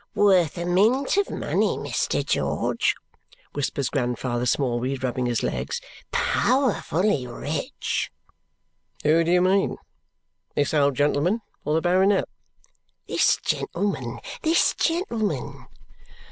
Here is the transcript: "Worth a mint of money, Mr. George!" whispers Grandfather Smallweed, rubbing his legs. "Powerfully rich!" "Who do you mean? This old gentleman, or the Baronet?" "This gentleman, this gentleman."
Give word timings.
"Worth 0.15 0.57
a 0.57 0.65
mint 0.65 1.15
of 1.17 1.29
money, 1.29 1.77
Mr. 1.77 2.25
George!" 2.25 2.95
whispers 3.53 3.87
Grandfather 3.89 4.47
Smallweed, 4.47 5.03
rubbing 5.03 5.27
his 5.27 5.43
legs. 5.43 5.79
"Powerfully 6.11 7.27
rich!" 7.27 8.11
"Who 9.03 9.23
do 9.23 9.29
you 9.29 9.43
mean? 9.43 9.77
This 10.55 10.73
old 10.73 10.95
gentleman, 10.95 11.41
or 11.63 11.75
the 11.75 11.81
Baronet?" 11.81 12.25
"This 13.07 13.37
gentleman, 13.45 14.19
this 14.41 14.73
gentleman." 14.73 15.67